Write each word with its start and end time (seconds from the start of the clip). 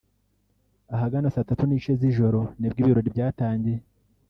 Ahagana 0.95 1.33
saa 1.33 1.47
tatu 1.49 1.63
n’igice 1.65 1.93
z’ijoro 2.01 2.39
nibwo 2.59 2.77
ibirori 2.81 3.09
byatangiye 3.15 3.79